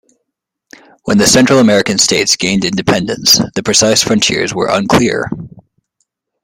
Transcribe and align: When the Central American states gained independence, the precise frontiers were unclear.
When 1.03 1.19
the 1.19 1.27
Central 1.27 1.59
American 1.59 1.99
states 1.99 2.35
gained 2.35 2.65
independence, 2.65 3.39
the 3.53 3.61
precise 3.61 4.01
frontiers 4.01 4.51
were 4.51 4.67
unclear. 4.67 5.29